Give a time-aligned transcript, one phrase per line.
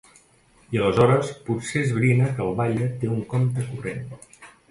[0.75, 4.05] I aleshores ‘potser esbrina que el batlle té un compte corrent’.